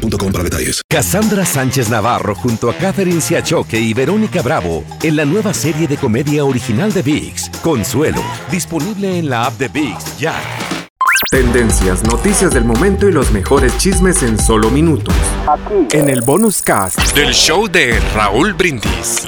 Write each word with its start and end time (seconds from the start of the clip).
boostmobile.com 0.00 0.32
para 0.32 0.44
detalles. 0.44 0.82
Cassandra 0.88 1.44
Sánchez 1.44 1.88
Navarro 1.88 2.34
junto 2.34 2.70
a 2.70 2.74
Catherine 2.74 3.20
Siachoque 3.20 3.78
y 3.78 3.94
Verónica 3.94 4.42
Bravo 4.42 4.84
en 5.02 5.16
la 5.16 5.24
nueva 5.24 5.54
serie 5.54 5.86
de 5.86 5.96
comedia 5.96 6.44
original 6.44 6.92
de 6.92 7.02
VIX, 7.02 7.50
Consuelo, 7.62 8.22
disponible 8.50 9.18
en 9.18 9.30
la 9.30 9.46
app 9.46 9.58
de 9.58 9.68
VIX 9.68 10.18
ya. 10.18 10.34
Tendencias, 11.30 12.02
noticias 12.02 12.52
del 12.52 12.64
momento 12.64 13.08
y 13.08 13.12
los 13.12 13.30
mejores 13.30 13.76
chismes 13.78 14.22
en 14.22 14.38
solo 14.38 14.70
minutos. 14.70 15.14
En 15.92 16.08
el 16.08 16.22
bonus 16.22 16.60
cast 16.60 16.98
Del 17.14 17.32
show 17.32 17.68
de 17.68 18.00
Raúl 18.14 18.54
Brindis. 18.54 19.26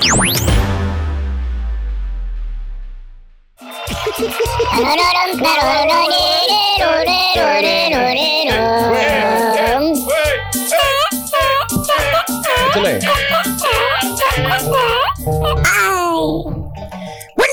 Buen 12.74 13.12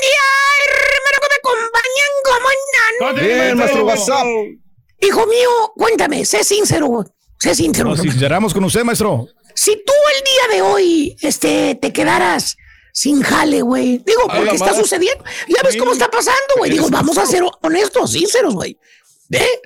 día, 0.00 0.24
hermano 0.66 1.18
que 1.20 1.28
me 1.28 1.36
acompañan, 1.38 2.10
¿cómo 2.24 2.46
andan? 2.48 3.26
Bien, 3.26 3.56
maestro 3.58 3.84
WhatsApp. 3.84 4.26
Hijo 5.00 5.26
mío, 5.26 5.72
cuéntame, 5.76 6.24
sé 6.24 6.42
sincero, 6.42 6.86
güey, 6.86 7.06
sé 7.38 7.54
sincero. 7.54 7.90
Nos 7.90 8.00
sinceramos 8.00 8.54
con 8.54 8.64
usted, 8.64 8.82
maestro. 8.82 9.28
Si 9.54 9.76
tú 9.84 9.92
el 10.16 10.24
día 10.24 10.56
de 10.56 10.62
hoy, 10.62 11.16
este, 11.20 11.74
te 11.74 11.92
quedaras 11.92 12.56
sin 12.94 13.20
jale, 13.20 13.60
güey, 13.60 13.98
digo, 13.98 14.22
porque 14.26 14.56
está 14.56 14.74
sucediendo, 14.74 15.22
ya 15.48 15.62
ves 15.62 15.76
cómo 15.76 15.92
está 15.92 16.08
pasando, 16.08 16.54
güey, 16.56 16.70
digo, 16.70 16.88
vamos 16.90 17.18
a 17.18 17.26
ser 17.26 17.42
honestos, 17.60 18.12
sinceros, 18.12 18.54
güey. 18.54 18.78
¿Eh? 19.32 19.60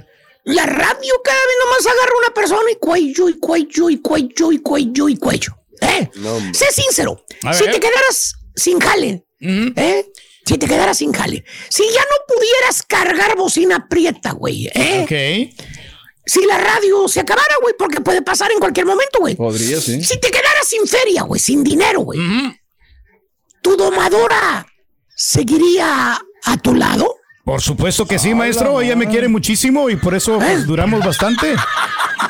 La 0.44 0.66
radio 0.66 1.14
cada 1.24 1.38
vez 1.38 1.56
nomás 1.64 1.86
agarra 1.86 2.12
una 2.18 2.34
persona 2.34 2.70
y 2.70 2.76
cuello, 2.76 3.28
y 3.28 3.38
cuello, 3.38 3.90
y 3.90 3.98
cuello, 3.98 4.52
y 4.52 4.58
cuello, 4.58 5.08
y 5.08 5.16
cuello. 5.16 5.58
¿Eh? 5.80 6.10
sé 6.52 6.66
sincero, 6.70 7.24
si 7.52 7.64
te 7.64 7.80
quedaras 7.80 8.34
sin 8.54 8.78
jale, 8.78 9.26
¿eh? 9.40 10.12
Si 10.46 10.58
te 10.58 10.66
quedaras 10.66 10.98
sin 10.98 11.12
jale, 11.12 11.44
si 11.70 11.82
ya 11.84 12.02
no 12.02 12.34
pudieras 12.34 12.82
cargar 12.82 13.36
bocina 13.36 13.88
prieta, 13.88 14.32
güey, 14.32 14.66
¿eh? 14.74 15.02
Ok. 15.02 15.64
Si 16.26 16.44
la 16.46 16.58
radio 16.58 17.08
se 17.08 17.20
acabara, 17.20 17.54
güey, 17.60 17.74
porque 17.78 18.00
puede 18.00 18.22
pasar 18.22 18.50
en 18.52 18.58
cualquier 18.58 18.86
momento, 18.86 19.18
güey. 19.20 19.36
Podría, 19.36 19.80
sí. 19.80 20.02
Si 20.02 20.18
te 20.20 20.30
quedaras 20.30 20.66
sin 20.66 20.86
feria, 20.86 21.22
güey, 21.22 21.40
sin 21.40 21.64
dinero, 21.64 22.00
güey. 22.00 22.20
¿Tu 23.62 23.76
domadora 23.76 24.66
seguiría 25.16 26.18
a 26.44 26.56
tu 26.58 26.74
lado? 26.74 27.16
Por 27.44 27.60
supuesto 27.60 28.06
que 28.06 28.18
sí, 28.18 28.34
maestro. 28.34 28.80
Ella 28.80 28.96
me 28.96 29.06
quiere 29.06 29.28
muchísimo 29.28 29.90
y 29.90 29.96
por 29.96 30.14
eso 30.14 30.38
pues, 30.38 30.66
duramos 30.66 31.04
bastante. 31.04 31.54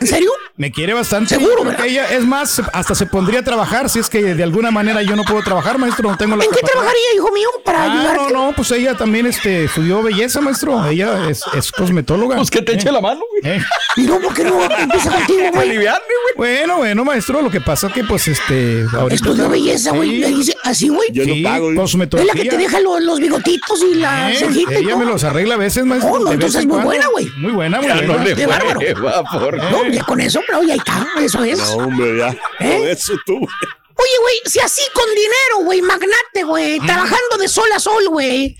¿En 0.00 0.06
serio? 0.06 0.30
Me 0.56 0.72
quiere 0.72 0.92
bastante. 0.92 1.36
Seguro, 1.36 1.62
porque 1.62 1.86
ella, 1.88 2.06
es 2.10 2.24
más, 2.24 2.60
hasta 2.72 2.94
se 2.94 3.06
pondría 3.06 3.40
a 3.40 3.42
trabajar 3.44 3.88
si 3.88 4.00
es 4.00 4.08
que 4.08 4.34
de 4.34 4.42
alguna 4.42 4.70
manera 4.72 5.02
yo 5.02 5.14
no 5.14 5.22
puedo 5.24 5.40
trabajar, 5.42 5.78
maestro. 5.78 6.10
No 6.10 6.16
tengo 6.16 6.34
la 6.36 6.44
¿En 6.44 6.50
qué 6.50 6.60
trabajaría, 6.60 7.00
hijo 7.14 7.30
mío, 7.32 7.48
para 7.64 7.84
Ah, 7.84 7.86
no, 7.88 8.00
ayudarte? 8.00 8.32
no, 8.32 8.52
pues 8.56 8.70
ella 8.72 8.96
también 8.96 9.26
este, 9.26 9.64
estudió 9.64 10.02
belleza, 10.02 10.40
maestro. 10.40 10.84
Ella 10.86 11.28
es, 11.30 11.42
es 11.54 11.70
cosmetóloga. 11.70 12.36
Pues 12.36 12.50
que 12.50 12.60
te 12.62 12.72
eche 12.74 12.90
la 12.90 13.00
mano, 13.00 13.20
güey. 13.40 13.56
Eh. 13.56 13.62
Y 13.98 14.02
no, 14.02 14.18
¿por 14.18 14.34
qué 14.34 14.42
no 14.44 14.60
empieza 14.64 15.10
contigo, 15.12 15.42
güey? 15.52 15.68
Aliviarme, 15.70 16.06
güey. 16.36 16.56
Bueno, 16.58 16.78
bueno, 16.78 17.04
maestro, 17.04 17.40
lo 17.40 17.50
que 17.50 17.60
pasa 17.60 17.86
es 17.86 17.92
que 17.92 18.02
pues 18.04 18.26
este... 18.26 18.84
ahorita- 18.92 19.14
Estudió 19.14 19.48
belleza, 19.48 19.92
güey. 19.92 20.10
Sí, 20.10 20.18
Le 20.18 20.28
dice 20.28 20.56
así, 20.64 20.88
güey. 20.88 21.08
Yo 21.12 21.24
no 21.24 21.34
sí, 21.34 21.42
pago, 21.42 21.66
güey. 21.66 21.76
Es 21.76 21.80
cosmetología. 21.82 22.34
la 22.34 22.42
que 22.42 22.48
te 22.48 22.56
deja 22.56 22.80
lo- 22.80 22.98
los 22.98 23.20
bigotitos 23.20 23.80
y 23.92 23.94
la 23.94 24.32
Eh, 24.32 24.36
cejita 24.36 24.74
ella 24.74 24.96
me 24.96 25.04
los 25.04 25.22
arregla 25.22 25.54
a 25.54 25.58
veces, 25.58 25.84
maestro. 25.84 26.10
Oh, 26.14 26.18
no, 26.18 26.32
entonces 26.32 26.62
en 26.62 26.68
muy 26.68 26.80
buena, 26.82 27.06
güey. 27.08 27.28
Muy 27.36 27.52
buena, 27.52 27.80
muy 27.80 27.88
buena. 27.92 28.57
no 28.94 29.02
bárbaro. 29.02 29.88
ya 29.90 30.04
con 30.04 30.20
eso, 30.20 30.40
pero 30.46 30.62
ya 30.62 30.74
está, 30.74 31.06
eso 31.20 31.44
es. 31.44 31.58
No, 31.58 31.72
hombre, 31.74 32.18
ya. 32.18 32.28
¿Eh? 32.60 32.78
Con 32.78 32.88
eso 32.88 33.14
tú. 33.24 33.34
Oye, 33.36 34.18
güey, 34.20 34.40
si 34.46 34.60
así 34.60 34.82
con 34.94 35.08
dinero, 35.08 35.64
güey, 35.64 35.82
magnate, 35.82 36.44
güey, 36.44 36.78
trabajando 36.80 37.36
de 37.38 37.48
sol 37.48 37.68
a 37.74 37.80
sol, 37.80 38.08
güey. 38.10 38.56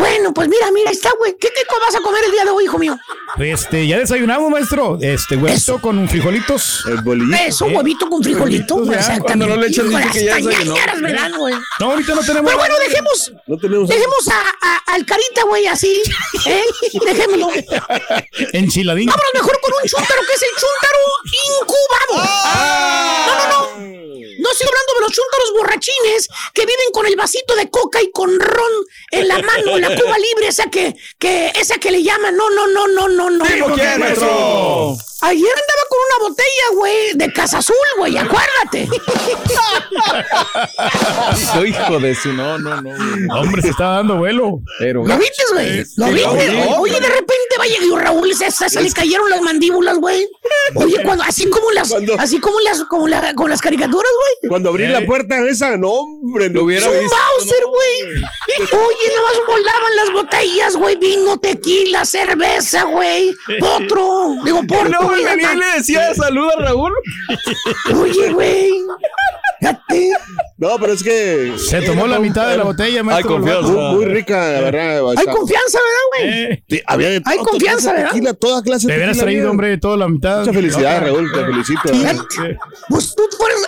Bueno, 0.00 0.32
pues 0.32 0.48
mira, 0.48 0.70
mira, 0.72 0.90
está, 0.90 1.10
güey. 1.18 1.36
¿Qué, 1.38 1.48
¿Qué 1.48 1.62
vas 1.86 1.94
a 1.94 2.00
comer 2.00 2.24
el 2.24 2.32
día 2.32 2.44
de 2.44 2.50
hoy, 2.50 2.64
hijo 2.64 2.78
mío? 2.78 2.96
Este, 3.38 3.86
ya 3.86 3.98
desayunamos, 3.98 4.50
maestro. 4.50 4.96
Este, 5.00 5.36
huevito 5.36 5.78
con 5.78 6.08
frijolitos. 6.08 6.84
El 6.86 7.02
bolillo. 7.02 7.36
Eso, 7.46 7.66
huevito 7.66 8.08
con 8.08 8.22
frijolito, 8.22 8.76
Frijolitos, 8.76 8.86
güey, 8.86 8.98
exactamente. 8.98 9.26
cuando 9.26 9.46
no 9.48 9.56
le 9.56 9.66
echan, 9.68 9.88
dice 9.90 10.08
que. 10.12 10.64
No, 11.80 11.90
ahorita 11.90 12.14
no 12.14 12.20
tenemos. 12.22 12.50
Pero 12.50 12.58
bueno, 12.58 12.74
dejemos, 12.78 13.32
No 13.46 13.58
tenemos... 13.58 13.88
dejemos 13.90 14.28
a, 14.28 14.40
a- 14.66 14.94
al 14.94 15.04
carita, 15.04 15.42
güey, 15.44 15.66
así, 15.66 16.00
¿eh? 16.46 16.64
Dejémoslo. 17.04 17.48
Enchiladín. 18.52 19.06
Vámonos 19.06 19.30
mejor 19.34 19.60
con 19.60 19.72
un 19.82 19.88
chúntaro 19.88 20.20
que 20.26 20.32
es 20.34 20.42
el 20.42 20.48
chúntaro 20.56 20.98
incubado. 21.60 22.30
No, 23.26 23.34
no, 23.34 23.48
no. 23.48 23.69
No 24.40 24.50
estoy 24.50 24.66
hablando 24.68 24.94
de 24.94 25.00
los 25.02 25.12
chúntaros 25.12 25.52
borrachines 25.56 26.28
que 26.54 26.62
viven 26.62 26.92
con 26.92 27.06
el 27.06 27.16
vasito 27.16 27.54
de 27.54 27.70
coca 27.70 28.00
y 28.02 28.10
con 28.10 28.38
ron 28.38 28.72
en 29.10 29.28
la 29.28 29.38
mano, 29.42 29.78
la 29.78 29.88
cuba 29.88 30.16
libre, 30.18 30.48
esa 30.48 30.70
que, 30.70 30.96
que, 31.18 31.52
esa 31.54 31.78
que 31.78 31.90
le 31.90 32.02
llaman. 32.02 32.36
No, 32.36 32.48
no, 32.50 32.66
no, 32.66 32.86
no, 32.88 33.08
no, 33.08 33.30
no. 33.30 33.44
Ayer 35.22 35.50
andaba 35.50 35.84
con 35.88 35.99
una 36.18 36.28
botella, 36.28 36.66
güey, 36.74 37.12
de 37.14 37.32
Casa 37.32 37.58
Azul, 37.58 37.74
güey, 37.98 38.16
acuérdate. 38.18 38.88
Hijo, 41.40 41.64
hijo 41.64 41.98
de 42.00 42.14
su... 42.14 42.32
No, 42.32 42.58
no, 42.58 42.80
no. 42.80 42.90
güey. 42.90 43.26
Hombre, 43.30 43.62
se 43.62 43.70
está 43.70 43.84
dando 43.96 44.16
vuelo. 44.16 44.60
Pero... 44.78 45.04
¿Lo 45.06 45.16
viste, 45.18 45.42
güey? 45.52 45.78
¿Lo 45.96 46.06
Sí, 46.06 46.12
viste? 46.14 46.66
Oye, 46.78 47.00
de 47.00 47.08
repente 47.08 47.54
vaya 47.58 47.74
y 47.80 47.90
Raúl 47.96 48.34
se, 48.34 48.50
se, 48.50 48.68
se 48.68 48.80
le 48.82 48.90
cayeron 48.92 49.28
las 49.30 49.40
mandíbulas, 49.42 49.98
güey. 49.98 50.28
Oye, 50.74 51.02
cuando, 51.04 51.24
así 51.24 51.48
como 51.48 51.70
las, 51.72 51.88
Cuando- 51.88 52.14
así 52.18 52.38
como 52.40 52.58
las, 52.60 52.84
como 52.84 53.08
la, 53.08 53.34
con 53.34 53.50
las 53.50 53.60
caricaturas, 53.60 54.10
güey. 54.40 54.48
Cuando 54.50 54.70
abrí 54.70 54.86
la 54.86 55.04
puerta 55.06 55.38
esa, 55.48 55.76
no, 55.76 55.90
hombre, 55.90 56.48
lo 56.50 56.64
hubiera 56.64 56.86
Es 56.86 56.92
un 56.92 57.00
visto. 57.00 57.16
Bowser, 57.38 57.64
güey. 57.66 58.24
Oye, 58.60 59.14
nomás 59.16 59.46
volaban 59.46 59.96
las 59.96 60.12
botellas, 60.12 60.76
güey. 60.76 60.96
Vino, 60.96 61.38
tequila, 61.38 62.04
cerveza, 62.04 62.84
güey. 62.84 63.34
Otro. 63.62 64.34
Digo, 64.44 64.62
porto, 64.66 64.88
luego 64.88 65.08
güey. 65.08 65.24
venía 65.24 65.52
y 65.52 65.56
le 65.56 65.66
decía 65.76 65.99
saluda 66.14 66.52
a 66.58 66.62
Raúl. 66.62 66.92
Oye, 68.00 68.32
güey. 68.32 68.70
No, 70.56 70.76
pero 70.78 70.92
es 70.92 71.02
que... 71.02 71.52
Se 71.58 71.82
tomó 71.82 72.06
la 72.06 72.18
mitad 72.18 72.48
de 72.48 72.56
la 72.56 72.64
botella, 72.64 73.02
maestro. 73.02 73.36
confianza. 73.36 73.70
Muy, 73.72 73.94
muy 73.96 74.04
rica, 74.06 74.52
la 74.52 74.60
verdad. 74.60 75.08
Hay 75.16 75.26
confianza, 75.26 75.78
¿verdad, 75.78 76.00
güey? 76.10 76.52
Eh, 76.52 76.64
Sí, 76.68 76.82
había 76.86 77.08
de 77.10 77.22
Hay 77.24 77.38
confianza, 77.38 77.92
¿verdad? 77.92 78.10
tequila, 78.10 78.34
toda 78.34 78.62
clase 78.62 78.86
de 78.86 78.92
te 78.92 78.98
hubieras 78.98 79.18
traído, 79.18 79.40
había. 79.42 79.50
hombre, 79.50 79.78
toda 79.78 79.96
la 79.96 80.08
mitad. 80.08 80.40
Mucha 80.40 80.52
felicidad, 80.52 81.00
No, 81.00 81.06
Raúl, 81.06 81.32
te 81.32 81.44
felicito. 81.44 81.80
Pues 82.88 83.14
tú 83.14 83.22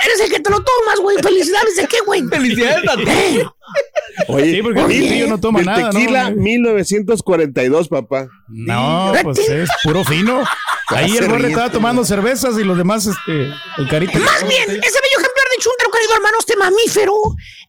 eres, 0.04 0.20
el 0.20 0.30
que 0.30 0.40
te 0.40 0.50
lo 0.50 0.56
tomas, 0.62 1.00
güey. 1.00 1.16
Felicidades 1.22 1.76
de 1.76 1.86
qué, 1.86 1.96
güey. 2.06 2.22
Felicidades 2.22 2.88
a 2.88 2.96
ti. 2.96 3.04
Eh, 3.06 3.46
Oye, 4.28 4.52
Sí, 4.52 4.62
porque 4.62 4.80
el 4.80 4.86
Oye, 4.86 5.08
tío 5.08 5.26
no 5.28 5.38
toma 5.38 5.62
nada, 5.62 5.90
tequila 5.90 6.30
¿no? 6.30 6.36
1942, 6.36 7.88
papá. 7.88 8.28
No, 8.48 9.12
pues 9.22 9.38
es 9.48 9.70
puro 9.84 10.04
fino. 10.04 10.42
Ahí 10.88 11.16
el 11.16 11.26
reír, 11.30 11.46
estaba 11.46 11.70
tomando 11.70 12.04
cervezas 12.04 12.58
y 12.58 12.64
los 12.64 12.76
demás, 12.76 13.06
este, 13.06 13.50
el 13.78 13.88
carita. 13.88 14.18
Más 14.18 14.46
bien, 14.46 14.64
ese 14.68 14.98
bello 15.00 15.21
chúntaro, 15.62 15.90
querido 15.90 16.14
hermano, 16.14 16.36
este 16.38 16.56
mamífero 16.56 17.14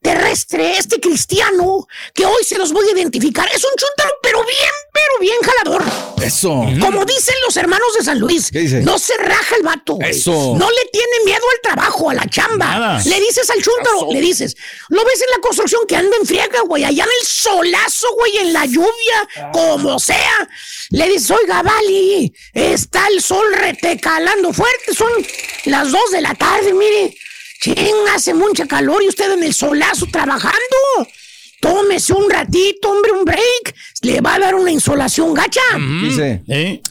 terrestre, 0.01 0.78
este 0.78 1.00
cristiano, 1.00 1.88
que 2.13 2.25
hoy 2.25 2.44
se 2.44 2.57
los 2.57 2.74
voy 2.74 2.86
a 2.90 2.92
identificar, 2.92 3.48
es 3.54 3.63
un 3.63 3.72
chúntaro, 3.78 4.13
pero 4.22 4.44
bien, 4.44 4.72
pero 4.92 5.13
bien 5.22 5.38
jalador. 5.42 5.84
Eso. 6.22 6.50
Como 6.81 7.06
dicen 7.06 7.36
los 7.45 7.56
hermanos 7.56 7.88
de 7.98 8.04
San 8.04 8.19
Luis, 8.19 8.51
no 8.84 9.00
se 9.00 9.16
raja 9.18 9.56
el 9.56 9.63
vato. 9.63 9.94
güey. 9.94 10.10
Eso. 10.12 10.56
No 10.57 10.69
le 10.69 10.86
tiene 10.92 11.13
miedo 11.25 11.44
al 11.54 11.62
trabajo, 11.62 12.10
a 12.10 12.13
la 12.16 12.28
chamba. 12.30 12.66
Nada. 12.66 13.01
Le 13.06 13.19
dices 13.22 13.50
al 13.50 13.62
chúntaro, 13.62 14.10
le 14.12 14.19
dices, 14.19 14.56
lo 14.90 15.06
ves 15.06 15.22
en 15.22 15.31
la 15.36 15.42
construcción 15.42 15.81
que 15.88 15.95
anda 15.95 16.16
en 16.19 16.28
friega, 16.28 16.62
güey, 16.68 16.84
allá 16.84 17.04
en 17.06 17.10
el 17.22 17.25
solazo, 17.28 18.07
güey, 18.16 18.38
en 18.40 18.54
la 18.54 18.66
lluvia, 18.66 19.51
como 19.54 20.00
sea. 20.00 20.50
Le 20.90 21.07
dices, 21.07 21.31
oiga, 21.31 21.62
Vali, 21.63 22.34
está 22.54 23.07
el 23.07 23.22
sol 23.22 23.54
retecalando 23.54 24.51
fuerte, 24.51 24.94
son 24.94 25.12
las 25.66 25.92
dos 25.92 26.12
de 26.12 26.22
la 26.22 26.36
tarde, 26.36 26.74
mire. 26.74 27.16
Ching, 27.63 27.95
hace 28.13 28.33
mucha 28.33 28.68
calor 28.68 29.01
y 29.01 29.07
usted 29.07 29.31
en 29.31 29.42
el 29.42 29.54
solazo 29.54 30.06
trabajando. 30.12 30.57
tómese 31.62 32.12
un 32.12 32.30
ratito, 32.30 32.89
hombre, 32.89 33.13
un 33.13 33.24
break. 33.24 33.74
Le 34.01 34.19
va 34.19 34.36
a 34.36 34.39
dar 34.39 34.56
una 34.56 34.69
insolación 34.69 35.33
gacha. 35.33 35.62
Dice. 36.01 36.44
¿Eh? 36.50 36.81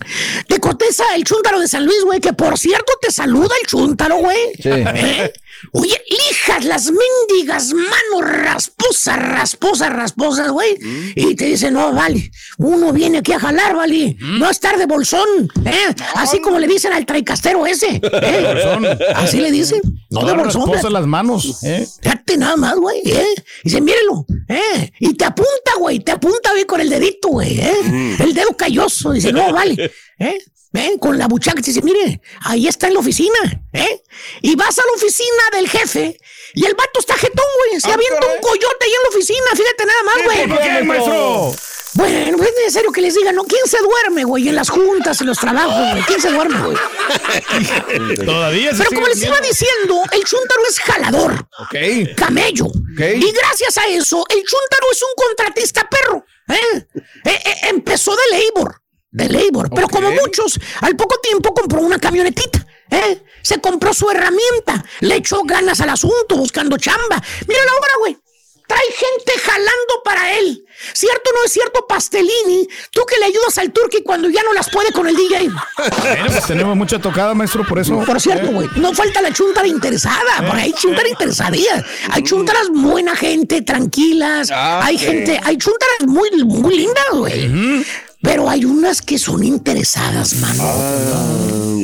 Te 0.47 0.59
contesta 0.61 1.05
el 1.15 1.25
chúntaro 1.25 1.61
de 1.61 1.69
San 1.69 1.85
Luis, 1.85 2.03
güey, 2.05 2.21
que 2.21 2.33
por 2.33 2.59
cierto 2.59 2.95
te 3.03 3.13
saluda 3.13 3.55
el 3.61 3.67
chúntaro, 3.67 4.17
güey. 4.17 4.39
Sí. 4.63 4.71
¿Eh? 4.71 5.31
Oye, 5.73 6.01
lijas 6.11 6.65
las 6.65 6.91
mendigas 6.91 7.73
manos 7.73 8.31
rasposas, 8.31 9.17
rasposas, 9.17 9.91
rasposas, 9.93 10.51
güey. 10.51 10.77
Y 11.15 11.35
te 11.37 11.47
dice, 11.47 11.71
no, 11.71 11.93
vale, 11.93 12.31
uno 12.59 12.93
viene 12.93 13.19
aquí 13.19 13.33
a 13.33 13.39
jalar, 13.41 13.75
vale. 13.77 14.17
No 14.21 14.47
a 14.47 14.51
estar 14.51 14.77
de 14.79 14.87
bolsón, 14.87 15.29
¿eh? 15.65 15.95
Así 16.15 16.41
como 16.41 16.59
le 16.59 16.67
dicen 16.67 16.93
al 16.93 17.07
traicastero 17.07 17.65
ese. 17.67 18.01
¿eh? 18.03 18.99
Así 19.15 19.39
le 19.39 19.51
dicen, 19.51 19.81
no 20.11 20.25
de 20.25 20.31
Ahora 20.33 20.43
bolsón. 20.45 20.63
esposa 20.63 20.91
las 20.91 21.07
manos. 21.07 21.63
¿eh? 21.63 21.87
Fíjate 22.03 22.37
nada 22.37 22.57
más, 22.57 22.77
güey, 22.77 23.01
¿eh? 23.05 23.27
Y 23.65 23.69
dice, 23.69 23.81
mírelo, 23.81 24.27
¿eh? 24.49 24.93
Y 24.99 25.15
te 25.15 25.25
apunta, 25.25 25.73
güey, 25.79 26.01
te 26.01 26.13
apunta, 26.13 26.51
güey, 26.51 26.65
con 26.65 26.81
el 26.81 26.89
dedito, 26.91 27.29
güey, 27.29 27.61
¿eh? 27.61 28.17
El 28.19 28.35
dedo 28.35 28.57
calloso. 28.57 29.13
Dice, 29.13 29.33
no, 29.33 29.53
vale, 29.53 29.91
¿eh? 30.19 30.39
Ven 30.73 30.99
con 30.99 31.19
la 31.19 31.29
buchaca 31.29 31.59
y 31.61 31.63
dice, 31.63 31.83
mire, 31.83 32.21
ahí 32.45 32.67
está 32.67 32.87
en 32.89 32.95
la 32.95 33.01
oficina, 33.01 33.39
¿eh? 33.75 34.03
Y 34.41 34.57
vas 34.57 34.79
a 34.79 34.83
la 34.87 34.93
oficina 34.93 35.43
del 35.53 35.69
jefe 35.69 36.19
y 36.55 36.65
el 36.65 36.75
vato 36.75 36.99
está 37.01 37.15
jetón, 37.17 37.45
güey. 37.69 37.81
Se 37.81 37.91
Ah, 37.91 37.95
avienta 37.95 38.21
caray. 38.21 38.37
un 38.37 38.43
coyote 38.43 38.85
ahí 38.85 38.91
en 38.93 39.03
la 39.03 39.09
oficina, 39.11 39.47
fíjate 39.55 39.85
nada 39.85 40.03
más, 40.05 40.25
güey. 40.25 40.49
¿Por 40.49 40.59
qué, 40.61 40.83
maestro? 40.85 41.55
Bueno, 41.95 42.39
pues 42.39 42.49
es 42.49 42.57
necesario 42.57 42.91
que 42.91 43.03
les 43.03 43.15
digan, 43.15 43.35
¿no? 43.35 43.45
¿Quién 43.45 43.67
se 43.67 43.77
duerme, 43.81 44.25
güey? 44.25 44.49
En 44.49 44.55
las 44.57 44.71
juntas, 44.71 45.21
en 45.21 45.27
los 45.27 45.39
trabajos, 45.39 45.91
güey. 45.91 46.03
¿Quién 46.05 46.21
se 46.23 46.31
duerme, 46.31 46.59
güey? 46.59 46.77
Todavía 48.25 48.71
se 48.75 48.79
Pero 48.79 48.91
como 48.95 49.09
les 49.09 49.23
iba 49.23 49.39
diciendo, 49.41 50.03
el 50.13 50.25
chúntaro 50.25 50.63
es 50.71 50.81
jalador 50.81 51.47
Ok. 51.61 52.17
camello. 52.17 52.67
Y 52.99 53.33
gracias 53.33 53.77
a 53.79 53.87
eso, 53.89 54.25
el 54.31 54.43
Chuntaro 54.43 54.87
es 54.91 55.03
un 55.03 55.15
contratista 55.17 55.89
perro. 55.89 56.25
¿eh? 56.49 56.87
Eh, 57.25 57.41
eh, 57.45 57.57
empezó 57.71 58.15
de 58.17 58.23
labor, 58.39 58.82
de 59.13 59.29
labor. 59.29 59.71
Pero 59.73 59.89
como 59.89 60.11
muchos, 60.11 60.59
al 60.81 60.97
poco 60.97 61.19
tiempo 61.21 61.55
compró 61.55 61.81
una 61.81 61.99
camionetita. 61.99 62.67
¿eh? 62.91 63.23
Se 63.43 63.61
compró 63.61 63.95
su 63.95 64.11
herramienta, 64.11 64.85
le 65.01 65.17
echó 65.17 65.43
ganas 65.45 65.81
al 65.81 65.91
asunto, 65.91 66.37
buscando 66.37 66.77
chamba. 66.77 67.23
Mira 67.47 67.65
la 67.65 67.73
obra, 67.73 67.91
güey. 68.01 68.19
Trae 68.67 68.81
gente 68.93 69.33
jalando 69.45 70.03
para 70.03 70.39
él. 70.39 70.65
¿Cierto 70.95 71.31
o 71.31 71.33
no 71.35 71.45
es 71.45 71.53
cierto, 71.53 71.87
Pastelini? 71.87 72.67
Tú 72.91 73.03
que 73.05 73.19
le 73.19 73.27
ayudas 73.27 73.59
al 73.59 73.71
Turqui 73.71 74.03
cuando 74.03 74.31
ya 74.31 74.43
no 74.45 74.55
las 74.55 74.71
puede 74.71 74.93
con 74.93 75.07
el 75.07 75.15
DJ. 75.15 75.51
Bueno, 75.51 76.27
pues 76.27 76.47
tenemos 76.47 76.77
mucha 76.77 76.99
tocada, 76.99 77.35
maestro, 77.35 77.67
por 77.67 77.79
eso. 77.79 78.03
Por 78.05 78.21
cierto, 78.21 78.51
güey, 78.51 78.69
no 78.77 78.95
falta 78.95 79.21
la 79.21 79.33
chuntara 79.33 79.67
interesada, 79.67 80.47
por 80.47 80.57
ahí 80.57 80.67
hay 80.67 80.73
chuntara 80.73 81.09
interesadilla. 81.09 81.85
Hay 82.11 82.23
chuntaras 82.23 82.71
buena 82.71 83.15
gente, 83.15 83.61
tranquilas. 83.63 84.51
hay 84.51 84.97
gente, 84.97 85.39
hay 85.43 85.59
chuntaras 85.59 86.07
muy, 86.07 86.31
muy 86.45 86.77
lindas, 86.77 87.05
güey. 87.13 87.85
Pero 88.23 88.49
hay 88.49 88.65
unas 88.65 89.03
que 89.03 89.19
son 89.19 89.43
interesadas, 89.43 90.35
mano. 90.37 90.63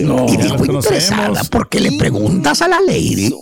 No, 0.05 0.27
y 0.29 0.37
digo 0.37 0.65
interesada 0.65 1.43
porque 1.51 1.81
le 1.81 1.99
preguntas 1.99 2.63
a 2.63 2.69
la 2.69 2.81
lady 2.81 3.35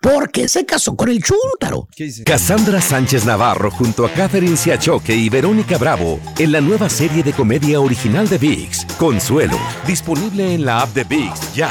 por 0.00 0.30
qué 0.30 0.46
se 0.46 0.66
casó 0.66 0.94
con 0.94 1.08
el 1.08 1.22
chúntaro. 1.22 1.88
Cassandra 2.26 2.82
Sánchez 2.82 3.24
Navarro 3.24 3.70
junto 3.70 4.04
a 4.04 4.10
Catherine 4.10 4.56
Siachoque 4.56 5.16
y 5.16 5.30
Verónica 5.30 5.78
Bravo 5.78 6.20
en 6.38 6.52
la 6.52 6.60
nueva 6.60 6.90
serie 6.90 7.22
de 7.22 7.32
comedia 7.32 7.80
original 7.80 8.28
de 8.28 8.36
VIX, 8.36 8.84
Consuelo, 8.98 9.58
disponible 9.86 10.54
en 10.54 10.66
la 10.66 10.82
app 10.82 10.94
de 10.94 11.04
VIX 11.04 11.54
ya. 11.54 11.70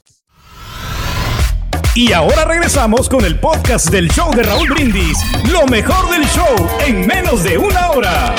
Y 1.93 2.13
ahora 2.13 2.45
regresamos 2.45 3.09
con 3.09 3.25
el 3.25 3.37
podcast 3.37 3.89
del 3.89 4.09
show 4.09 4.33
de 4.33 4.43
Raúl 4.43 4.69
Brindis. 4.69 5.17
Lo 5.51 5.65
mejor 5.65 6.09
del 6.09 6.23
show 6.29 6.47
en 6.85 7.05
menos 7.05 7.43
de 7.43 7.57
una 7.57 7.91
hora. 7.91 8.33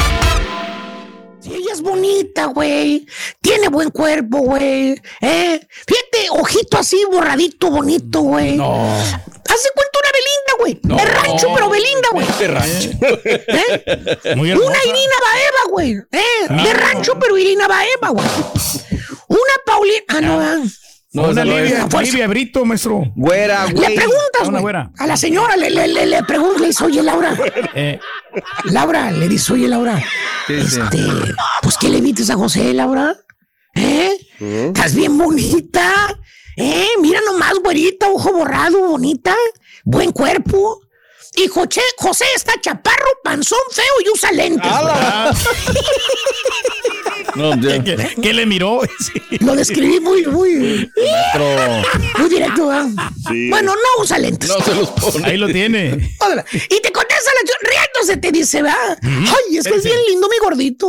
Sí, 1.39 1.53
ella 1.57 1.75
es 1.75 1.83
bonita, 1.83 2.47
güey. 2.47 3.07
Tiene 3.43 3.69
buen 3.69 3.91
cuerpo, 3.91 4.39
güey. 4.39 4.99
¿Eh? 5.21 5.61
Fíjate, 5.69 6.31
ojito 6.31 6.79
así, 6.79 7.05
borradito, 7.13 7.71
bonito, 7.71 8.21
güey. 8.21 8.57
No. 8.57 8.91
Hace 8.97 9.69
cuenta 9.75 9.99
una 10.01 10.11
Belinda, 10.15 10.55
güey. 10.59 10.81
De 10.83 11.05
rancho, 11.05 11.49
pero 11.55 11.69
Belinda, 11.69 12.09
güey. 12.11 12.27
De 12.39 12.49
rancho. 12.49 12.91
¿Eh? 13.27 14.35
Muy. 14.35 14.53
Una 14.53 14.79
Irina 14.83 15.17
Baeva, 15.21 15.71
güey. 15.71 15.93
¿Eh? 16.11 16.49
De 16.49 16.73
rancho, 16.73 17.19
pero 17.21 17.37
Irina 17.37 17.69
Baeva, 17.69 18.09
güey. 18.09 18.27
Una 19.29 19.55
Paulina. 19.67 20.05
Ah, 20.09 20.21
no, 20.23 20.41
ah. 20.41 20.63
No, 21.15 21.29
Una. 21.29 21.45
Livia. 21.45 21.87
Livia 22.03 22.27
Brito, 22.27 22.65
maestro. 22.65 23.03
Güera, 23.15 23.67
Le 23.67 23.73
güey. 23.75 23.95
preguntas, 23.97 24.43
una 24.43 24.51
güey. 24.51 24.63
güera. 24.63 24.91
A 24.99 25.07
la 25.07 25.17
señora 25.17 25.57
le, 25.57 25.69
le, 25.71 25.87
le, 25.89 26.07
le 26.07 26.23
preguntas, 26.23 26.61
le 26.63 26.69
dice, 26.69 26.85
oye, 26.85 27.03
Laura. 27.03 27.37
Eh, 27.75 28.01
Laura, 28.65 29.11
le 29.11 29.29
dice, 29.29 29.53
oye, 29.53 29.69
Laura. 29.69 30.03
Este, 30.49 30.81
pues, 31.61 31.77
¿qué 31.77 31.91
le 31.91 31.99
invites 31.99 32.31
a 32.31 32.35
José, 32.37 32.73
Laura? 32.73 33.15
¿Eh? 33.75 34.17
Estás 34.41 34.95
bien 34.95 35.19
bonita. 35.19 36.19
¿Eh? 36.57 36.89
Mira 37.01 37.21
nomás, 37.27 37.55
güerita, 37.63 38.09
ojo 38.09 38.33
borrado, 38.33 38.81
bonita. 38.81 39.37
Buen 39.85 40.13
cuerpo. 40.13 40.81
Y 41.35 41.47
José, 41.49 41.81
José 41.99 42.25
está 42.37 42.53
chaparro, 42.61 43.07
panzón, 43.25 43.59
feo 43.71 43.85
y 44.05 44.11
usa 44.11 44.33
lentes. 44.33 44.71
güey. 47.35 47.51
No, 47.51 47.57
ya. 47.57 47.83
¿qué, 47.85 48.15
qué 48.21 48.33
le 48.33 48.47
miró? 48.47 48.81
Sí. 49.03 49.39
Lo 49.41 49.57
describí 49.57 49.99
muy, 49.99 50.25
muy, 50.27 50.91
Maestro, 50.97 51.91
muy 52.19 52.29
directo, 52.29 52.69
¿verdad? 52.69 52.89
Sí. 53.29 53.51
Bueno, 53.51 53.75
no 53.75 54.03
usa 54.03 54.19
lentes. 54.19 54.49
no 54.49 54.61
se 54.61 54.75
los 54.75 54.91
pone. 54.91 55.27
Ahí 55.27 55.37
lo 55.37 55.49
tiene. 55.49 56.17
Y 56.71 56.81
te 56.81 56.93
contesta 56.93 57.31
la 57.35 57.69
riéndose, 57.69 58.17
te 58.19 58.31
dice, 58.31 58.63
¿verdad? 58.63 58.99
Ay, 59.03 59.57
es 59.57 59.67
que 59.67 59.75
es 59.75 59.85
bien 59.85 59.99
lindo 60.09 60.29
mi 60.29 60.39
gordito. 60.39 60.87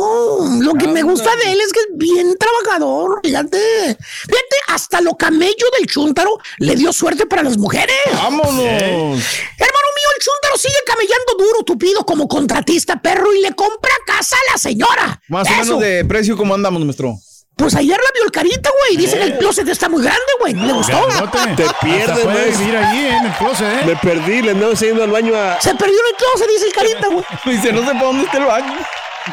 Lo 0.60 0.74
que 0.74 0.86
me 0.86 1.02
gusta 1.02 1.34
de 1.36 1.52
él 1.52 1.60
es 1.60 1.72
que 1.72 1.80
es 1.80 1.86
bien 1.92 2.36
trabajador. 2.38 3.20
Fíjate. 3.24 3.58
Fíjate, 3.98 4.56
hasta 4.68 5.00
lo 5.00 5.16
camello 5.16 5.66
del 5.78 5.86
chúntaro 5.86 6.38
le 6.58 6.76
dio 6.76 6.92
suerte 6.92 7.26
para 7.26 7.42
las 7.42 7.56
mujeres. 7.58 7.96
Vámonos. 8.12 8.60
Hermano 8.60 9.88
mío, 9.96 10.08
el 10.16 10.22
chúntaro 10.22 10.56
sigue 10.56 10.78
camellando 10.86 11.34
duro, 11.38 11.64
tupido, 11.64 12.04
como 12.04 12.28
contratista 12.28 13.00
perro 13.00 13.34
y 13.34 13.40
le 13.40 13.52
compra 13.54 13.92
casa 14.06 14.36
a 14.36 14.52
la 14.52 14.58
señora. 14.58 15.20
Más 15.28 15.48
o 15.48 15.50
menos 15.50 15.80
de 15.80 16.04
precio, 16.04 16.33
¿cómo 16.36 16.54
andamos, 16.54 16.82
maestro? 16.84 17.16
Pues 17.56 17.74
ayer 17.76 17.96
la 17.96 18.10
vio 18.12 18.24
el 18.24 18.32
carita, 18.32 18.68
güey. 18.80 18.96
Dice 18.96 19.16
que 19.16 19.22
el 19.24 19.38
closet 19.38 19.68
está 19.68 19.88
muy 19.88 20.02
grande, 20.02 20.20
güey. 20.40 20.54
Le 20.54 20.72
gustó. 20.72 21.06
Grandote. 21.06 21.38
Te 21.56 21.66
pierdes, 21.82 22.24
güey. 22.24 22.50
vivir 22.58 22.76
allí 22.76 23.06
en 23.06 23.26
el 23.26 23.32
closet, 23.34 23.66
¿eh? 23.66 23.82
Me 23.86 23.96
perdí, 23.96 24.42
le 24.42 24.50
andaba 24.50 24.72
yendo 24.74 25.04
al 25.04 25.10
baño 25.10 25.36
a. 25.36 25.60
Se 25.60 25.72
perdió 25.74 25.94
en 26.00 26.06
el 26.10 26.16
closet, 26.16 26.48
dice 26.48 26.66
el 26.66 26.72
carita, 26.72 27.06
güey. 27.08 27.24
Dice, 27.56 27.72
no 27.72 27.80
sé 27.80 27.86
para 27.92 28.04
dónde 28.06 28.24
está 28.24 28.38
el 28.38 28.44
baño. 28.44 28.74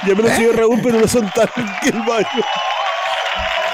Ya 0.07 0.15
me 0.15 0.21
lo 0.23 0.29
sigue 0.35 0.51
Raúl, 0.53 0.79
pero 0.83 0.99
no 0.99 1.07
son 1.07 1.29
tan 1.31 1.49
que 1.81 1.89
el 1.89 2.01
baño. 2.03 2.27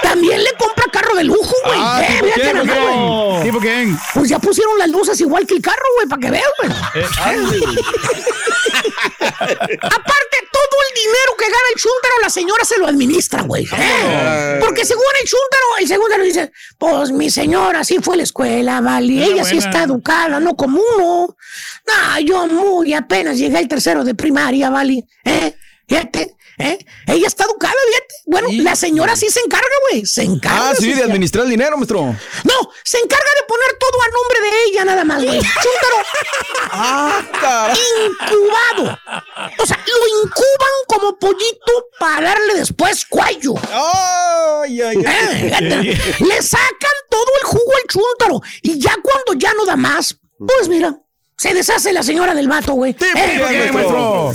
También 0.01 0.41
le 0.41 0.51
compra 0.53 0.86
carro 0.91 1.15
de 1.15 1.24
lujo, 1.25 1.53
güey. 1.65 1.79
Ah, 1.81 2.01
Eh, 2.01 2.07
¿tipo 2.22 2.27
quién, 2.36 2.57
nomás, 2.57 2.77
güey. 2.79 3.43
¿Tipo 3.43 3.60
quién? 3.60 4.00
Pues 4.13 4.29
ya 4.29 4.39
pusieron 4.39 4.77
las 4.79 4.89
luces 4.89 5.19
igual 5.19 5.46
que 5.46 5.55
el 5.55 5.62
carro, 5.62 5.84
güey, 5.98 6.07
para 6.07 6.19
que 6.22 6.31
veas, 6.31 6.50
güey. 6.60 6.72
Aparte, 9.19 10.38
todo 10.41 10.43
el 10.43 10.47
dinero 11.00 11.36
que 11.38 11.46
gana 11.46 11.68
el 11.74 11.80
chúntaro, 11.80 12.13
la 12.22 12.30
señora 12.30 12.66
se 12.66 12.77
lo 12.77 12.88
administra, 12.88 13.44
güey. 13.44 13.66
¿eh? 13.66 14.60
Porque 14.60 14.86
según 14.86 15.04
el 15.22 15.27
chúntaro, 15.27 15.66
el 15.80 15.88
segundo 15.88 16.18
dice, 16.24 16.51
pues 16.77 17.12
mi 17.12 17.30
señora 17.30 17.84
sí 17.84 18.00
fue 18.01 18.16
a 18.16 18.18
la 18.18 18.24
escuela, 18.24 18.82
vale. 18.82 19.24
Ella 19.24 19.44
sí 19.44 19.58
está 19.58 19.84
educada, 19.84 20.39
no 20.39 20.56
como 20.56 20.82
uno. 20.96 21.38
No, 21.88 22.20
yo 22.20 22.48
muy 22.48 22.94
apenas 22.94 23.38
llegué 23.38 23.58
al 23.58 23.68
tercero 23.68 24.04
de 24.04 24.16
primaria, 24.16 24.70
vale. 24.70 25.06
¿Eh? 25.24 25.56
Fíjate, 25.88 26.36
¿eh? 26.58 26.77
Ella 27.08 27.27
está 27.27 27.46
educada, 27.46 27.75
Bueno, 28.29 28.50
la 28.51 28.75
señora 28.75 29.15
sí 29.15 29.29
se 29.29 29.39
encarga, 29.39 29.65
güey. 29.89 30.05
Se 30.05 30.22
encarga. 30.22 30.72
Ah, 30.72 30.74
sí, 30.77 30.91
de 30.93 31.01
administrar 31.01 31.46
el 31.46 31.50
dinero, 31.50 31.77
maestro. 31.77 32.01
No, 32.01 32.69
se 32.84 32.98
encarga 33.00 33.25
de 33.39 33.43
poner 33.48 33.77
todo 33.79 34.01
a 34.01 34.07
nombre 34.10 34.41
de 34.41 34.63
ella, 34.65 34.84
nada 34.86 35.03
más, 35.05 35.24
güey. 35.24 35.39
Chúntaro 35.39 35.96
Ah, 36.72 37.74
incubado. 38.03 39.00
O 39.60 39.65
sea, 39.65 39.77
lo 39.77 40.25
incuban 40.25 40.74
como 40.88 41.17
pollito 41.17 41.88
para 42.00 42.29
darle 42.31 42.55
después 42.55 43.05
cuello. 43.05 43.53
Ay, 43.72 44.81
ay, 44.81 44.98
ay. 45.05 45.89
Eh, 45.89 46.15
Le 46.19 46.41
sacan 46.41 46.98
todo 47.10 47.31
el 47.41 47.48
jugo 47.48 47.72
al 47.81 47.88
chúntaro. 47.88 48.41
Y 48.62 48.77
ya 48.77 48.93
cuando 49.01 49.34
ya 49.41 49.53
no 49.53 49.63
da 49.65 49.77
más, 49.77 50.17
pues 50.38 50.67
mira, 50.67 51.00
Se 51.38 51.53
deshace 51.53 51.93
la 51.93 52.03
señora 52.03 52.34
del 52.36 52.48
vato, 52.48 52.74
güey. 52.74 52.93
¿Por 52.93 53.07
Eh? 53.15 54.34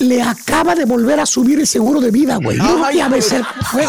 Le 0.00 0.22
acaba 0.22 0.74
de 0.74 0.84
volver 0.84 1.20
a 1.20 1.26
subir 1.26 1.60
el 1.60 1.66
seguro 1.66 2.00
de 2.00 2.10
vida, 2.10 2.36
güey. 2.36 2.56
No 2.58 2.84
Ay, 2.84 2.96
ya 2.96 3.08
ves 3.08 3.26
ser, 3.28 3.42
güey. 3.72 3.86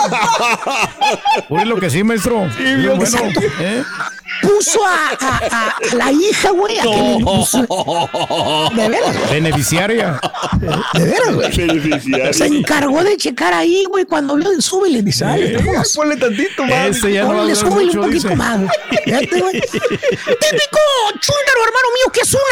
Uy, 1.50 1.66
lo 1.66 1.80
que 1.80 1.90
sí, 1.90 2.04
maestro. 2.04 2.48
Qué 2.58 2.76
bueno. 2.76 3.02
exacto. 3.04 3.40
¿Eh? 3.60 3.84
Puso 4.42 4.80
a, 4.86 5.10
a- 5.20 5.68
a 5.92 5.96
la 5.96 6.12
hija, 6.12 6.50
güey. 6.52 6.80
a 6.80 6.84
puso- 6.84 8.70
De 8.76 8.90
veras, 8.90 9.18
güey. 9.18 9.30
Beneficiaria. 9.42 10.20
De 10.94 11.04
veras, 11.06 11.36
güey. 11.36 11.52
Beneficiario. 11.58 12.34
Se 12.34 12.46
encargó 12.48 13.04
de 13.04 13.18
checar 13.18 13.54
ahí, 13.54 13.84
güey. 13.90 14.06
Cuando 14.06 14.36
vio 14.36 14.52
el 14.52 14.62
sube, 14.62 14.90
le 14.90 15.02
dice, 15.04 15.26
ay, 15.26 15.56
Ponle 15.96 16.16
tantito 16.18 16.64
más. 16.66 16.88
Este 16.96 17.14
ya 17.14 17.24
no 17.26 17.42
a 17.42 17.56
súbele 17.56 17.86
mucho, 17.86 18.00
un 18.00 18.06
poquito 18.08 18.28
dice. 18.30 18.36
más. 18.36 18.60
Típico 19.02 20.80
chúndaro, 21.20 21.60
hermano 21.64 21.90
mío, 21.96 22.12
que 22.14 22.22
es 22.22 22.34
una 22.34 22.51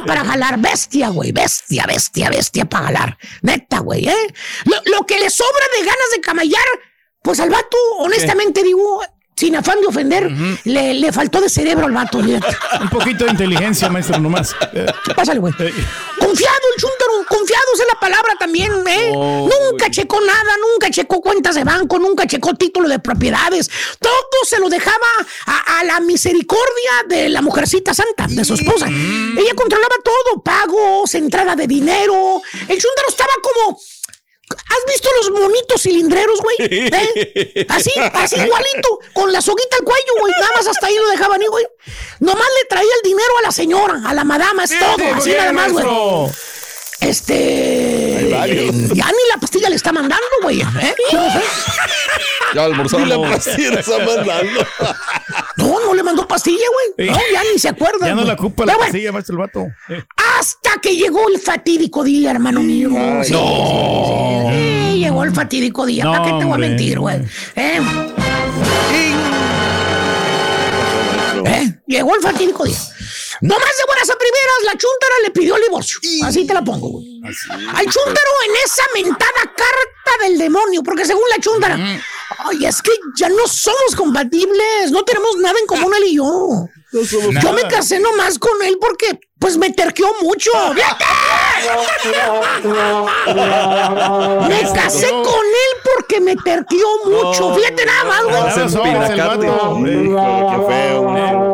para 0.00 0.24
jalar. 0.24 0.58
Bestia, 0.58 1.10
güey. 1.10 1.32
Bestia, 1.32 1.84
bestia, 1.86 2.30
bestia 2.30 2.64
para 2.64 2.86
jalar. 2.86 3.18
Neta, 3.42 3.80
güey, 3.80 4.08
¿eh? 4.08 4.34
Lo, 4.64 4.76
lo 4.96 5.06
que 5.06 5.18
le 5.18 5.28
sobra 5.28 5.66
de 5.76 5.84
ganas 5.84 6.10
de 6.14 6.20
camellar, 6.22 6.64
pues 7.22 7.38
al 7.38 7.50
vato, 7.50 7.76
honestamente 7.98 8.62
digo, 8.62 9.02
sin 9.36 9.56
afán 9.56 9.80
de 9.80 9.86
ofender, 9.86 10.30
le, 10.64 10.94
le 10.94 11.12
faltó 11.12 11.40
de 11.40 11.48
cerebro 11.48 11.86
al 11.86 11.92
vato. 11.92 12.18
Un 12.18 12.88
poquito 12.90 13.24
de 13.24 13.30
inteligencia, 13.32 13.88
maestro, 13.88 14.18
nomás. 14.18 14.54
Pásale, 15.16 15.40
güey. 15.40 15.52
eh, 15.58 15.72
Confiado 16.18 16.56
el 16.74 16.80
chúntaro, 16.80 17.12
confiado 17.28 17.64
es 17.74 17.82
la 17.92 17.98
palabra 18.00 18.34
también, 18.38 18.72
¿eh? 18.86 19.10
nunca 19.12 19.90
checó 19.90 20.20
nada, 20.20 20.52
nunca 20.72 20.90
checó 20.90 21.20
cuentas 21.20 21.54
de 21.56 21.64
banco, 21.64 21.98
nunca 21.98 22.26
checó 22.26 22.54
título 22.54 22.88
de 22.88 23.00
propiedades. 23.00 23.68
Todo 23.98 24.14
se 24.46 24.58
lo 24.60 24.68
dejaba 24.68 25.06
a, 25.46 25.80
a 25.80 25.84
la 25.84 26.00
misericordia 26.00 26.92
de 27.08 27.28
la 27.28 27.42
mujercita 27.42 27.92
santa, 27.94 28.26
de 28.28 28.44
su 28.44 28.54
esposa. 28.54 28.86
Ella 28.88 29.54
controlaba 29.56 29.96
todo, 30.04 30.42
pagos, 30.42 31.14
entrada 31.14 31.56
de 31.56 31.66
dinero. 31.66 32.40
El 32.68 32.78
chúntaro 32.78 33.08
estaba 33.08 33.32
como... 33.42 33.78
¿Has 34.50 34.84
visto 34.86 35.08
los 35.20 35.30
monitos 35.40 35.80
cilindreros, 35.82 36.40
güey? 36.40 36.56
¿Eh? 36.60 37.66
Así, 37.68 37.90
así 38.14 38.36
igualito, 38.36 38.98
con 39.14 39.32
la 39.32 39.40
soguita 39.40 39.76
al 39.78 39.84
cuello, 39.84 40.12
güey. 40.20 40.32
Nada 40.38 40.52
más 40.56 40.66
hasta 40.66 40.86
ahí 40.88 40.96
lo 40.96 41.08
dejaban, 41.08 41.40
¿eh, 41.42 41.48
güey. 41.48 41.64
Nomás 42.20 42.46
le 42.60 42.68
traía 42.68 42.90
el 43.02 43.02
dinero 43.08 43.38
a 43.38 43.42
la 43.42 43.52
señora, 43.52 44.02
a 44.04 44.12
la 44.14 44.24
madama, 44.24 44.64
es 44.64 44.78
todo. 44.78 44.96
¿por 44.96 45.18
Así 45.18 45.30
nada 45.30 45.52
más, 45.52 45.72
güey. 45.72 45.86
Este. 47.00 48.28
Ya 48.94 49.06
ni 49.06 49.28
la 49.28 49.36
pastilla 49.40 49.68
le 49.68 49.76
está 49.76 49.92
mandando, 49.92 50.24
güey. 50.42 50.60
¿eh? 50.60 50.64
Sé. 51.10 51.16
Ya 52.54 52.62
Y 52.62 52.64
almorzamos. 52.64 53.08
la 53.08 53.20
pastilla 53.20 53.80
está 53.80 53.98
mandando. 54.06 54.66
No, 55.56 55.80
no 55.80 55.94
le 55.94 56.02
mandó 56.04 56.28
pastilla, 56.28 56.64
güey. 56.96 57.10
No, 57.10 57.18
ya 57.32 57.42
ni 57.52 57.58
se 57.58 57.68
acuerda. 57.68 58.06
Ya 58.06 58.14
no 58.14 58.22
la 58.24 58.36
culpa 58.36 58.64
la 58.66 58.78
pastilla, 58.78 59.10
maestro, 59.12 59.34
el 59.34 59.38
vato. 59.40 59.66
Hasta 60.42 60.80
que 60.80 60.96
llegó 60.96 61.28
el 61.28 61.38
fatídico 61.38 62.02
día, 62.02 62.32
hermano 62.32 62.64
mío. 62.64 62.90
Sí, 63.22 63.32
sí, 63.32 63.34
sí, 63.34 64.90
sí, 64.90 64.98
llegó 64.98 65.22
el 65.22 65.32
fatídico 65.32 65.86
día. 65.86 66.02
No, 66.02 66.10
¿Para 66.10 66.24
qué 66.24 66.30
te 66.32 66.44
voy 66.44 66.54
a 66.54 66.58
mentir, 66.58 66.98
güey? 66.98 67.16
¿Eh? 67.54 67.80
¿Eh? 71.46 71.80
Llegó 71.86 72.16
el 72.16 72.22
fatídico 72.22 72.64
día. 72.64 72.76
No 73.40 73.54
más 73.54 73.76
de 73.78 73.84
buenas 73.86 74.10
a 74.10 74.16
primeras, 74.18 74.56
la 74.64 74.72
chuntara 74.72 75.14
le 75.22 75.30
pidió 75.30 75.54
el 75.54 75.62
divorcio. 75.62 76.00
Así 76.24 76.44
te 76.44 76.54
la 76.54 76.64
pongo, 76.64 76.88
güey. 76.88 77.20
Al 77.22 77.84
chúntaro 77.84 78.30
en 78.48 78.56
esa 78.64 78.82
mentada 78.94 79.42
carta 79.44 80.24
del 80.24 80.38
demonio, 80.38 80.82
porque 80.82 81.04
según 81.04 81.22
la 81.30 81.40
chúntara, 81.40 81.78
ay, 82.38 82.66
es 82.66 82.82
que 82.82 82.92
ya 83.16 83.28
no 83.28 83.46
somos 83.46 83.96
compatibles, 83.96 84.90
no 84.90 85.04
tenemos 85.04 85.36
nada 85.38 85.58
en 85.58 85.66
común 85.66 85.92
él 85.96 86.04
y 86.06 86.16
yo. 86.16 86.68
Yo 87.42 87.52
me 87.54 87.62
casé 87.62 87.98
nomás 88.00 88.38
con 88.38 88.62
él 88.62 88.76
porque, 88.78 89.18
pues, 89.38 89.56
me 89.56 89.70
terqueó 89.70 90.08
mucho. 90.20 90.50
¡Fíjate! 90.74 91.04
Me 94.48 94.72
casé 94.74 95.08
con 95.08 95.24
él 95.24 95.80
porque 95.82 96.20
me 96.20 96.36
terqueó 96.36 96.86
mucho. 97.06 97.54
Fíjate 97.54 97.86
nada 97.86 98.04
más, 98.04 98.24
güey. 98.24 98.42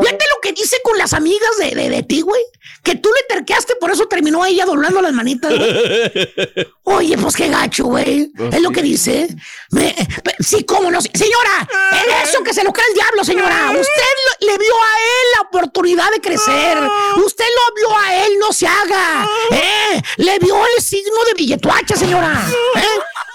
Fíjate 0.01 0.28
dice 0.61 0.77
con 0.83 0.97
las 0.99 1.13
amigas 1.13 1.51
de, 1.59 1.75
de, 1.75 1.89
de 1.91 2.03
ti, 2.03 2.21
güey. 2.23 2.43
Que 2.83 2.95
tú 2.97 3.11
le 3.11 3.35
terqueaste, 3.35 3.75
por 3.77 3.91
eso 3.91 4.07
terminó 4.07 4.45
ella 4.47 4.65
doblando 4.65 5.01
las 5.03 5.13
manitas. 5.13 5.53
güey. 5.57 6.69
Oye, 6.85 7.19
pues 7.19 7.35
qué 7.37 7.49
gacho, 7.49 7.85
güey. 7.85 8.31
Es 8.53 8.61
lo 8.63 8.71
que 8.71 8.83
dice. 8.83 9.29
Me- 9.71 9.95
pe- 10.23 10.37
sí, 10.41 10.65
cómo 10.65 10.91
no. 10.91 11.01
Señora, 11.01 11.69
en 11.93 12.27
eso 12.29 12.43
que 12.43 12.55
se 12.55 12.65
lo 12.65 12.73
cree 12.73 12.87
el 12.89 12.95
diablo, 12.95 13.25
señora. 13.25 13.71
Usted 13.71 14.47
le 14.47 14.59
vio 14.59 14.75
a 14.75 14.99
él 14.99 15.27
la 15.37 15.41
oportunidad 15.49 16.11
de 16.13 16.21
crecer. 16.21 16.79
Usted 17.25 17.45
lo 17.45 17.75
vio 17.75 17.99
a 17.99 18.25
él, 18.27 18.33
no 18.39 18.53
se 18.53 18.67
haga. 18.67 19.29
¿Eh? 19.51 20.01
Le 20.19 20.39
vio 20.39 20.57
el 20.77 20.83
signo 20.83 21.25
de 21.27 21.35
billetuacha, 21.35 21.97
señora. 21.97 22.41
¿Eh? 22.77 22.81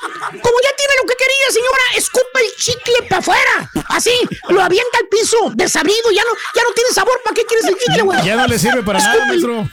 Como 0.03 0.57
ya 0.63 0.75
tiene 0.75 0.93
lo 1.01 1.07
que 1.07 1.15
quería, 1.15 1.50
señora, 1.51 1.83
escupa 1.95 2.39
el 2.39 2.55
chicle 2.57 3.03
para 3.10 3.19
afuera. 3.19 3.72
Así, 3.89 4.12
lo 4.50 4.62
avienta 4.62 4.98
al 5.00 5.07
piso, 5.07 5.38
desabrido, 5.55 6.12
ya 6.12 6.24
no, 6.24 6.29
ya 6.55 6.63
no 6.63 6.72
tiene 6.74 6.89
sabor. 6.91 7.19
¿Para 7.24 7.33
qué 7.36 7.45
quieres 7.45 7.65
el 7.65 7.77
chicle, 7.77 8.01
güey? 8.03 8.24
Ya 8.25 8.36
no 8.36 8.48
le 8.48 8.60
sirve 8.60 8.83
para 8.83 9.00
nada, 9.00 9.25
maestro. 9.25 9.67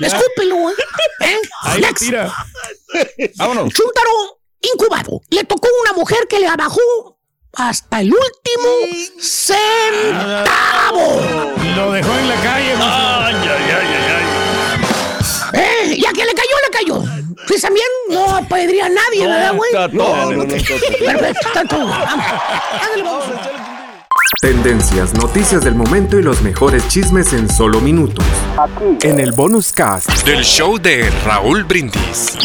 Ya, 0.00 0.06
Escúpelo, 0.08 0.56
güey. 0.56 0.74
¿Eh? 1.20 1.40
Ahí 1.62 1.80
lo 1.80 1.86
Next. 1.86 2.04
tira. 2.04 2.32
Vámonos. 3.36 3.72
Chúntaro 3.72 4.40
incubado. 4.60 5.20
Le 5.30 5.44
tocó 5.44 5.68
una 5.82 5.92
mujer 5.92 6.26
que 6.28 6.40
le 6.40 6.48
abajó 6.48 7.16
hasta 7.52 8.00
el 8.00 8.12
último 8.12 9.20
centavo. 9.20 11.20
Lo 11.76 11.92
dejó 11.92 12.12
en 12.18 12.28
la 12.28 12.34
calle, 12.42 12.76
maestro. 12.76 13.54
¿Eh? 13.54 13.95
Cayó. 17.36 17.46
Pues 17.46 17.62
también 17.62 17.86
no 18.10 18.36
apedría 18.36 18.86
a 18.86 18.88
nadie, 18.88 19.26
¿verdad, 19.26 19.54
güey? 19.54 19.70
No, 19.92 20.32
no. 20.32 20.46
Perfecto, 20.46 21.48
está 21.48 21.64
todo. 21.64 21.86
Vamos. 21.88 23.24
Tendencias, 24.40 25.14
noticias 25.14 25.62
del 25.64 25.74
momento 25.74 26.18
y 26.18 26.22
los 26.22 26.42
mejores 26.42 26.86
chismes 26.88 27.32
en 27.32 27.48
solo 27.48 27.80
minutos. 27.80 28.24
En 29.02 29.20
el 29.20 29.32
bonus 29.32 29.72
cast. 29.72 30.10
Del 30.24 30.42
show 30.44 30.78
de 30.78 31.10
Raúl 31.24 31.64
Brindis. 31.64 32.36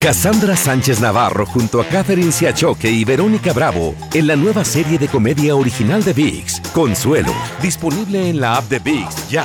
Cassandra 0.00 0.56
Sánchez 0.56 1.00
Navarro 1.00 1.44
junto 1.44 1.80
a 1.80 1.84
Catherine 1.84 2.30
Siachoque 2.30 2.88
y 2.88 3.04
Verónica 3.04 3.52
Bravo 3.52 3.94
en 4.14 4.28
la 4.28 4.36
nueva 4.36 4.64
serie 4.64 4.98
de 4.98 5.08
comedia 5.08 5.56
original 5.56 6.04
de 6.04 6.12
VIX, 6.12 6.60
Consuelo, 6.72 7.32
disponible 7.60 8.30
en 8.30 8.40
la 8.40 8.56
app 8.56 8.68
de 8.68 8.78
VIX 8.78 9.28
ya. 9.28 9.44